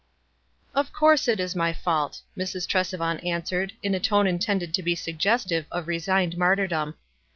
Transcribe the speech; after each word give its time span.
"Of 0.73 0.91
course 0.91 1.27
it 1.27 1.39
is 1.39 1.55
my 1.55 1.73
fault," 1.73 2.21
Mrs. 2.35 2.65
Tresevant 2.67 3.23
answered, 3.23 3.73
in 3.83 3.93
a 3.93 3.99
tone 3.99 4.25
intended 4.25 4.73
to 4.73 4.81
be 4.81 4.95
suggestive 4.95 5.67
of 5.71 5.87
resigned 5.87 6.39
martyrdom. 6.39 6.95